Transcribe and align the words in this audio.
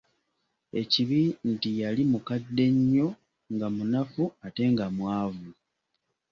Ekibi 0.81 1.21
nti 1.51 1.69
yali 1.81 2.01
mukadde 2.11 2.65
nnyo, 2.75 3.07
nga 3.53 3.67
munafu 3.75 4.23
ate 4.45 4.63
nga 4.73 4.85
mwavu. 4.97 5.49